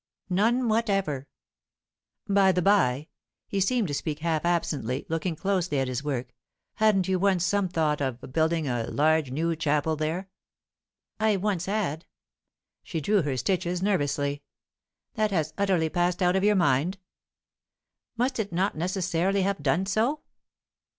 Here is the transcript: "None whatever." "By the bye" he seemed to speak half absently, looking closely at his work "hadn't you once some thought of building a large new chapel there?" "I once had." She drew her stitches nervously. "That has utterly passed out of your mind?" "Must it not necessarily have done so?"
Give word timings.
"None 0.31 0.67
whatever." 0.67 1.27
"By 2.27 2.51
the 2.51 2.61
bye" 2.63 3.07
he 3.47 3.59
seemed 3.59 3.87
to 3.89 3.93
speak 3.93 4.17
half 4.17 4.45
absently, 4.45 5.05
looking 5.09 5.35
closely 5.35 5.77
at 5.77 5.87
his 5.87 6.03
work 6.03 6.33
"hadn't 6.77 7.07
you 7.07 7.19
once 7.19 7.45
some 7.45 7.67
thought 7.69 8.01
of 8.01 8.19
building 8.33 8.67
a 8.67 8.89
large 8.89 9.29
new 9.29 9.55
chapel 9.55 9.95
there?" 9.95 10.27
"I 11.19 11.35
once 11.37 11.67
had." 11.67 12.05
She 12.81 12.99
drew 12.99 13.21
her 13.21 13.37
stitches 13.37 13.83
nervously. 13.83 14.41
"That 15.13 15.29
has 15.29 15.53
utterly 15.55 15.87
passed 15.87 16.23
out 16.23 16.35
of 16.35 16.43
your 16.43 16.55
mind?" 16.55 16.97
"Must 18.17 18.39
it 18.39 18.51
not 18.51 18.75
necessarily 18.75 19.43
have 19.43 19.61
done 19.61 19.85
so?" 19.85 20.21